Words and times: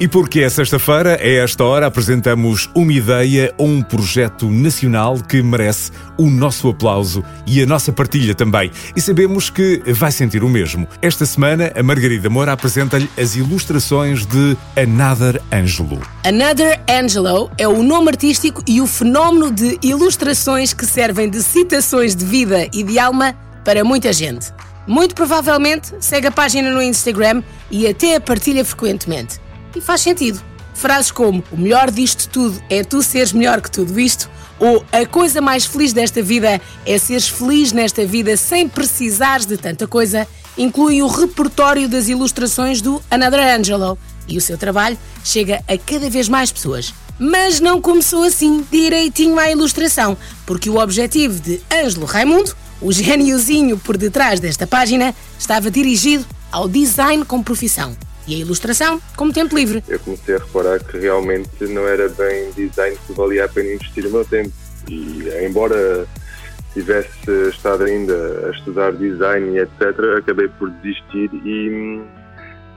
E 0.00 0.08
porque 0.08 0.40
é 0.40 0.48
sexta-feira, 0.48 1.16
a 1.20 1.28
esta 1.28 1.62
hora 1.62 1.84
apresentamos 1.84 2.70
uma 2.74 2.90
ideia 2.90 3.52
ou 3.58 3.66
um 3.66 3.82
projeto 3.82 4.50
nacional 4.50 5.18
que 5.18 5.42
merece 5.42 5.92
o 6.16 6.30
nosso 6.30 6.70
aplauso 6.70 7.22
e 7.46 7.62
a 7.62 7.66
nossa 7.66 7.92
partilha 7.92 8.34
também. 8.34 8.70
E 8.96 9.00
sabemos 9.02 9.50
que 9.50 9.82
vai 9.92 10.10
sentir 10.10 10.42
o 10.42 10.48
mesmo. 10.48 10.88
Esta 11.02 11.26
semana, 11.26 11.70
a 11.76 11.82
Margarida 11.82 12.30
Moura 12.30 12.52
apresenta-lhe 12.52 13.10
as 13.14 13.36
ilustrações 13.36 14.24
de 14.24 14.56
Another 14.74 15.38
Angelo. 15.52 16.00
Another 16.24 16.80
Angelo 16.88 17.50
é 17.58 17.68
o 17.68 17.82
nome 17.82 18.08
artístico 18.08 18.62
e 18.66 18.80
o 18.80 18.86
fenómeno 18.86 19.50
de 19.50 19.78
ilustrações 19.82 20.72
que 20.72 20.86
servem 20.86 21.28
de 21.28 21.42
citações 21.42 22.16
de 22.16 22.24
vida 22.24 22.66
e 22.72 22.82
de 22.82 22.98
alma 22.98 23.34
para 23.62 23.84
muita 23.84 24.14
gente. 24.14 24.46
Muito 24.86 25.14
provavelmente 25.14 25.92
segue 26.00 26.28
a 26.28 26.32
página 26.32 26.70
no 26.70 26.80
Instagram 26.80 27.42
e 27.70 27.86
até 27.86 28.16
a 28.16 28.20
partilha 28.20 28.64
frequentemente. 28.64 29.38
E 29.74 29.80
faz 29.80 30.00
sentido. 30.00 30.42
Frases 30.74 31.10
como 31.10 31.44
o 31.52 31.56
melhor 31.56 31.90
disto 31.90 32.28
tudo 32.28 32.62
é 32.70 32.82
tu 32.82 33.02
seres 33.02 33.32
melhor 33.32 33.60
que 33.60 33.70
tudo 33.70 34.00
isto, 34.00 34.30
ou 34.58 34.84
a 34.92 35.04
coisa 35.04 35.40
mais 35.40 35.66
feliz 35.66 35.92
desta 35.92 36.22
vida 36.22 36.60
é 36.86 36.98
seres 36.98 37.28
feliz 37.28 37.72
nesta 37.72 38.06
vida 38.06 38.36
sem 38.36 38.68
precisares 38.68 39.46
de 39.46 39.56
tanta 39.56 39.86
coisa, 39.86 40.26
incluem 40.56 41.02
o 41.02 41.06
repertório 41.06 41.88
das 41.88 42.08
ilustrações 42.08 42.80
do 42.80 43.02
Another 43.10 43.40
Angelo 43.40 43.98
e 44.26 44.38
o 44.38 44.40
seu 44.40 44.56
trabalho 44.56 44.98
chega 45.24 45.62
a 45.68 45.76
cada 45.76 46.08
vez 46.08 46.28
mais 46.28 46.50
pessoas. 46.50 46.94
Mas 47.18 47.60
não 47.60 47.80
começou 47.80 48.22
assim, 48.22 48.64
direitinho 48.70 49.38
à 49.38 49.50
ilustração, 49.50 50.16
porque 50.46 50.70
o 50.70 50.78
objetivo 50.78 51.38
de 51.40 51.60
Ângelo 51.70 52.06
Raimundo, 52.06 52.56
o 52.80 52.90
gêniozinho 52.90 53.76
por 53.76 53.98
detrás 53.98 54.40
desta 54.40 54.66
página, 54.66 55.14
estava 55.38 55.70
dirigido 55.70 56.24
ao 56.50 56.66
design 56.66 57.24
como 57.24 57.44
profissão 57.44 57.94
e 58.26 58.34
a 58.34 58.38
ilustração 58.38 59.00
como 59.16 59.32
tempo 59.32 59.56
livre. 59.56 59.82
Eu 59.88 59.98
comecei 60.00 60.36
a 60.36 60.38
reparar 60.38 60.82
que 60.82 60.98
realmente 60.98 61.64
não 61.68 61.86
era 61.86 62.08
bem 62.08 62.50
design 62.52 62.96
que 63.06 63.12
valia 63.12 63.44
a 63.44 63.48
pena 63.48 63.72
investir 63.72 64.06
o 64.06 64.10
meu 64.10 64.24
tempo. 64.24 64.52
E 64.88 65.28
embora 65.44 66.06
tivesse 66.72 67.48
estado 67.48 67.84
ainda 67.84 68.14
a 68.46 68.50
estudar 68.50 68.92
design 68.92 69.56
e 69.56 69.60
etc., 69.60 70.18
acabei 70.18 70.48
por 70.48 70.70
desistir 70.70 71.30
e, 71.44 72.00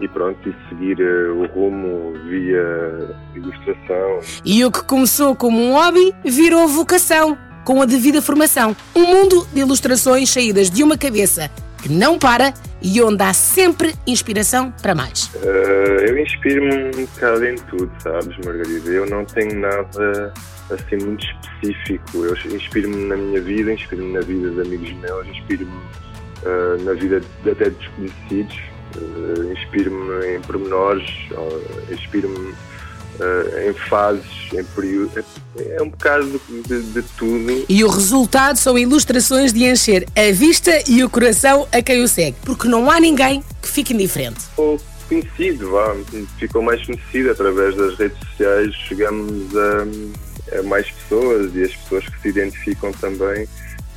e 0.00 0.08
pronto, 0.08 0.48
e 0.48 0.54
seguir 0.68 1.00
eh, 1.00 1.28
o 1.30 1.46
rumo 1.46 2.12
via 2.28 3.16
ilustração. 3.34 4.20
E 4.44 4.64
o 4.64 4.70
que 4.70 4.84
começou 4.84 5.34
como 5.34 5.60
um 5.60 5.72
hobby 5.72 6.14
virou 6.24 6.68
vocação, 6.68 7.36
com 7.64 7.82
a 7.82 7.84
devida 7.84 8.22
formação. 8.22 8.76
Um 8.94 9.06
mundo 9.06 9.46
de 9.52 9.60
ilustrações 9.60 10.30
saídas 10.30 10.70
de 10.70 10.82
uma 10.82 10.96
cabeça 10.96 11.50
que 11.82 11.88
não 11.88 12.18
para 12.18 12.52
e 12.82 13.02
onde 13.02 13.22
há 13.22 13.32
sempre 13.32 13.94
inspiração 14.06 14.72
para 14.82 14.94
mais. 14.94 15.30
Uh, 15.34 16.06
eu 16.06 16.18
inspiro-me 16.18 16.74
um 16.96 17.06
bocado 17.06 17.44
em 17.44 17.56
tudo, 17.56 17.90
sabes, 18.02 18.36
Margarida? 18.44 18.90
Eu 18.90 19.06
não 19.06 19.24
tenho 19.24 19.58
nada 19.58 20.32
assim 20.70 20.96
muito 21.04 21.24
específico. 21.24 22.24
Eu 22.24 22.34
inspiro-me 22.54 23.04
na 23.06 23.16
minha 23.16 23.40
vida, 23.40 23.72
inspiro-me 23.72 24.12
na 24.12 24.20
vida 24.20 24.50
de 24.50 24.60
amigos 24.60 24.92
meus, 24.94 25.26
inspiro-me 25.28 25.72
uh, 25.72 26.82
na 26.84 26.92
vida 26.94 27.20
de 27.20 27.50
até 27.50 27.70
desconhecidos, 27.70 28.58
uh, 28.96 29.52
inspiro-me 29.52 30.36
em 30.36 30.40
pormenores, 30.40 31.10
inspiro-me 31.90 32.54
uh, 33.18 33.70
em 33.70 33.72
fases, 33.88 34.24
em 34.52 34.64
períodos. 34.64 35.24
É, 35.56 35.76
é 35.76 35.82
um 35.82 35.88
bocado 35.88 36.40
de, 36.66 36.82
de, 36.82 37.02
tudo. 37.16 37.64
E 37.68 37.84
o 37.84 37.88
resultado 37.88 38.56
são 38.56 38.78
ilustrações 38.78 39.52
de 39.52 39.64
encher 39.64 40.06
a 40.16 40.32
vista 40.32 40.70
e 40.88 41.02
o 41.02 41.10
coração 41.10 41.66
a 41.72 41.82
quem 41.82 42.02
o 42.02 42.08
segue, 42.08 42.36
porque 42.44 42.68
não 42.68 42.90
há 42.90 43.00
ninguém 43.00 43.42
que 43.60 43.68
fique 43.68 43.92
indiferente. 43.92 44.40
Ou 44.56 44.80
conhecido, 45.08 45.70
vá, 45.70 45.96
ficou 46.38 46.62
mais 46.62 46.84
conhecido 46.86 47.32
através 47.32 47.74
das 47.74 47.98
redes 47.98 48.16
sociais, 48.30 48.74
chegamos 48.86 49.48
a, 49.56 50.58
a 50.58 50.62
mais 50.62 50.88
pessoas 50.90 51.54
e 51.54 51.64
as 51.64 51.74
pessoas 51.74 52.08
que 52.08 52.20
se 52.22 52.28
identificam 52.28 52.92
também 52.92 53.48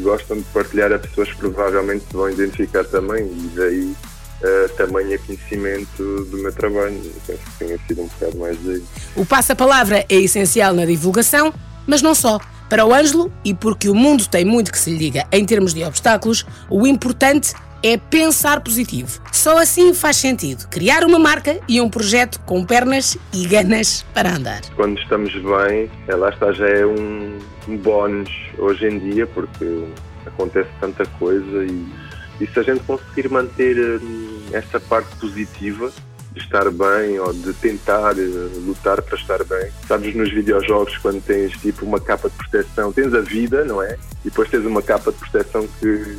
gostam 0.00 0.38
de 0.38 0.44
partilhar 0.44 0.92
a 0.92 0.98
pessoas 0.98 1.30
que 1.30 1.38
provavelmente 1.38 2.04
se 2.10 2.12
vão 2.12 2.28
identificar 2.28 2.84
também 2.84 3.24
e 3.24 3.50
daí 3.54 3.94
uh, 4.42 4.68
tamanho 4.76 5.18
conhecimento 5.20 6.24
do 6.24 6.38
meu 6.38 6.52
trabalho. 6.52 7.00
Penso 7.26 7.40
que 7.42 7.64
tenha 7.64 7.78
sido 7.86 8.02
um 8.02 8.06
bocado 8.06 8.38
mais 8.38 8.58
daí. 8.62 8.82
O 9.14 9.24
passa-palavra 9.24 10.04
é 10.08 10.14
essencial 10.14 10.74
na 10.74 10.84
divulgação, 10.84 11.52
mas 11.86 12.02
não 12.02 12.14
só. 12.14 12.38
Para 12.68 12.84
o 12.84 12.92
Ângelo, 12.92 13.32
e 13.44 13.54
porque 13.54 13.88
o 13.88 13.94
mundo 13.94 14.26
tem 14.26 14.44
muito 14.44 14.72
que 14.72 14.78
se 14.78 14.90
lhe 14.90 14.98
diga 14.98 15.24
em 15.30 15.44
termos 15.44 15.72
de 15.72 15.84
obstáculos, 15.84 16.44
o 16.68 16.84
importante 16.84 17.54
é 17.82 17.96
pensar 17.96 18.60
positivo. 18.60 19.20
Só 19.30 19.58
assim 19.58 19.94
faz 19.94 20.16
sentido 20.16 20.66
criar 20.68 21.04
uma 21.04 21.18
marca 21.18 21.60
e 21.68 21.80
um 21.80 21.88
projeto 21.88 22.40
com 22.40 22.64
pernas 22.64 23.16
e 23.32 23.46
ganas 23.46 24.04
para 24.12 24.34
andar. 24.34 24.62
Quando 24.74 24.98
estamos 24.98 25.32
bem, 25.32 25.88
é, 26.08 26.16
lá 26.16 26.30
está, 26.30 26.50
já 26.50 26.68
é 26.68 26.84
um, 26.84 27.38
um 27.68 27.76
bónus 27.76 28.30
hoje 28.58 28.88
em 28.88 28.98
dia, 28.98 29.26
porque 29.28 29.84
acontece 30.26 30.68
tanta 30.80 31.06
coisa 31.06 31.64
e 31.64 31.86
e 32.40 32.46
se 32.46 32.58
a 32.58 32.62
gente 32.62 32.82
conseguir 32.84 33.28
manter 33.28 34.00
hum, 34.00 34.40
essa 34.52 34.78
parte 34.80 35.14
positiva 35.16 35.92
de 36.36 36.40
estar 36.40 36.70
bem 36.70 37.18
ou 37.18 37.32
de 37.32 37.52
tentar 37.54 38.14
uh, 38.14 38.60
lutar 38.60 39.00
para 39.00 39.16
estar 39.16 39.42
bem. 39.44 39.70
Sabes, 39.88 40.14
nos 40.14 40.30
videojogos, 40.30 40.98
quando 40.98 41.22
tens 41.22 41.52
tipo 41.52 41.86
uma 41.86 41.98
capa 41.98 42.28
de 42.28 42.36
proteção, 42.36 42.92
tens 42.92 43.14
a 43.14 43.20
vida, 43.20 43.64
não 43.64 43.82
é? 43.82 43.96
E 44.22 44.28
depois 44.28 44.50
tens 44.50 44.64
uma 44.66 44.82
capa 44.82 45.10
de 45.10 45.18
proteção 45.18 45.66
que 45.80 46.18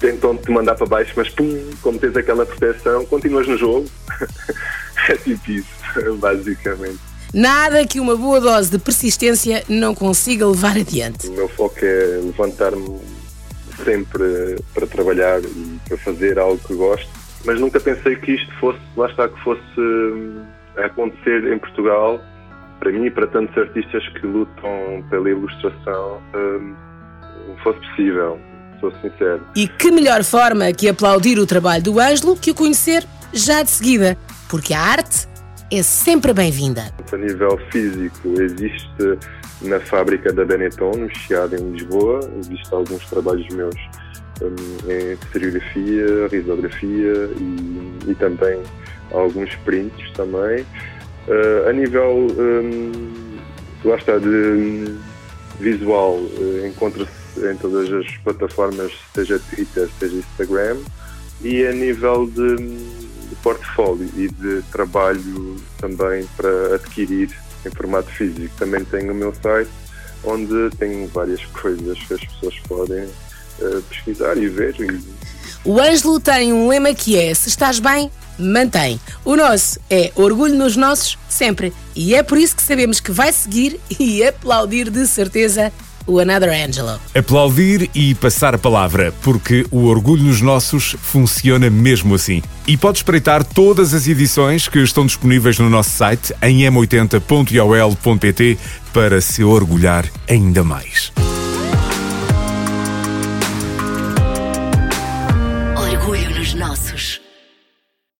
tentam 0.00 0.36
te 0.36 0.50
mandar 0.50 0.74
para 0.74 0.86
baixo, 0.86 1.12
mas 1.16 1.28
pum, 1.28 1.70
como 1.82 1.98
tens 1.98 2.16
aquela 2.16 2.46
proteção, 2.46 3.04
continuas 3.04 3.46
no 3.46 3.58
jogo. 3.58 3.86
é 5.08 5.16
tipo 5.16 5.50
isso, 5.50 5.68
basicamente. 6.18 6.98
Nada 7.32 7.86
que 7.86 8.00
uma 8.00 8.16
boa 8.16 8.40
dose 8.40 8.70
de 8.70 8.78
persistência 8.78 9.62
não 9.68 9.94
consiga 9.94 10.46
levar 10.46 10.78
adiante. 10.78 11.28
O 11.28 11.32
meu 11.32 11.48
foco 11.48 11.76
é 11.82 12.20
levantar-me 12.22 12.98
sempre 13.88 14.56
para 14.74 14.86
trabalhar 14.86 15.40
e 15.40 15.80
para 15.88 15.96
fazer 15.98 16.38
algo 16.38 16.60
que 16.66 16.74
gosto, 16.74 17.08
mas 17.46 17.58
nunca 17.58 17.80
pensei 17.80 18.16
que 18.16 18.32
isto 18.32 18.52
fosse, 18.60 18.80
lá 18.96 19.08
está, 19.08 19.28
que 19.28 19.40
fosse 19.40 19.62
hum, 19.78 20.44
acontecer 20.76 21.50
em 21.50 21.58
Portugal, 21.58 22.20
para 22.78 22.92
mim 22.92 23.06
e 23.06 23.10
para 23.10 23.26
tantos 23.28 23.56
artistas 23.56 24.06
que 24.08 24.26
lutam 24.26 25.02
pela 25.08 25.30
ilustração, 25.30 26.20
hum, 26.34 26.74
fosse 27.62 27.80
possível, 27.88 28.38
sou 28.80 28.92
sincero. 29.00 29.40
E 29.56 29.66
que 29.66 29.90
melhor 29.90 30.22
forma 30.22 30.70
que 30.72 30.88
aplaudir 30.88 31.38
o 31.38 31.46
trabalho 31.46 31.82
do 31.82 31.98
Ângelo 31.98 32.36
que 32.36 32.50
o 32.50 32.54
conhecer 32.54 33.06
já 33.32 33.62
de 33.62 33.70
seguida, 33.70 34.18
porque 34.50 34.74
a 34.74 34.80
arte 34.80 35.26
é 35.70 35.82
sempre 35.82 36.32
bem-vinda. 36.32 36.92
A 37.12 37.16
nível 37.16 37.58
físico, 37.70 38.40
existe 38.40 39.18
na 39.62 39.78
fábrica 39.80 40.32
da 40.32 40.44
Benetton, 40.44 40.92
no 40.92 41.14
Chiado, 41.14 41.56
em 41.56 41.72
Lisboa. 41.72 42.20
Existem 42.40 42.78
alguns 42.78 43.04
trabalhos 43.06 43.46
meus 43.54 43.74
um, 44.40 44.90
em 44.90 45.18
serigrafia, 45.32 46.28
risografia 46.30 47.30
e, 47.36 48.10
e, 48.10 48.14
também 48.14 48.62
alguns 49.12 49.54
prints 49.56 50.10
também. 50.12 50.64
Uh, 51.26 51.68
a 51.68 51.72
nível, 51.72 52.28
um, 52.38 53.38
lá 53.84 53.96
está, 53.96 54.18
de 54.18 54.28
um, 54.28 54.98
visual, 55.60 56.14
uh, 56.14 56.66
encontra-se 56.66 57.10
em 57.50 57.56
todas 57.56 57.92
as 57.92 58.16
plataformas, 58.18 58.92
seja 59.14 59.38
Twitter, 59.50 59.88
seja 59.98 60.16
Instagram. 60.16 60.78
E 61.42 61.66
a 61.66 61.72
nível 61.72 62.26
de, 62.26 62.56
de 63.28 63.36
portfólio 63.36 64.08
e 64.16 64.28
de 64.28 64.62
trabalho 64.70 65.56
também 65.78 66.26
para 66.36 66.74
adquirir 66.74 67.30
em 67.64 67.70
formato 67.70 68.10
físico. 68.10 68.54
Também 68.58 68.84
tenho 68.84 69.12
o 69.12 69.14
meu 69.14 69.34
site 69.34 69.70
onde 70.24 70.70
tenho 70.76 71.06
várias 71.08 71.44
coisas 71.46 71.98
que 71.98 72.14
as 72.14 72.20
pessoas 72.20 72.54
podem 72.66 73.04
uh, 73.04 73.82
pesquisar 73.88 74.36
e 74.36 74.48
ver. 74.48 74.74
O 75.64 75.80
Ângelo 75.80 76.20
tem 76.20 76.52
um 76.52 76.68
lema 76.68 76.94
que 76.94 77.16
é: 77.16 77.32
se 77.34 77.48
estás 77.48 77.78
bem, 77.78 78.10
mantém. 78.38 79.00
O 79.24 79.36
nosso 79.36 79.78
é 79.90 80.12
orgulho 80.14 80.54
nos 80.54 80.76
nossos 80.76 81.18
sempre. 81.28 81.72
E 81.94 82.14
é 82.14 82.22
por 82.22 82.38
isso 82.38 82.56
que 82.56 82.62
sabemos 82.62 83.00
que 83.00 83.10
vai 83.10 83.32
seguir 83.32 83.80
e 83.98 84.24
aplaudir 84.24 84.90
de 84.90 85.06
certeza 85.06 85.72
o 86.08 86.18
Another 86.18 86.50
Angelo. 86.50 86.98
Aplaudir 87.14 87.88
e 87.94 88.14
passar 88.14 88.54
a 88.54 88.58
palavra, 88.58 89.14
porque 89.22 89.64
o 89.70 89.84
orgulho 89.84 90.24
nos 90.24 90.40
nossos 90.40 90.96
funciona 91.00 91.68
mesmo 91.70 92.14
assim. 92.14 92.42
E 92.66 92.76
pode 92.76 92.98
espreitar 92.98 93.44
todas 93.44 93.94
as 93.94 94.08
edições 94.08 94.66
que 94.66 94.78
estão 94.80 95.06
disponíveis 95.06 95.58
no 95.58 95.68
nosso 95.68 95.90
site 95.90 96.34
em 96.42 96.62
m80.iol.pt 96.62 98.58
para 98.92 99.20
se 99.20 99.44
orgulhar 99.44 100.06
ainda 100.28 100.64
mais. 100.64 101.12
Orgulho 105.76 106.38
nos 106.38 106.54
nossos. 106.54 107.27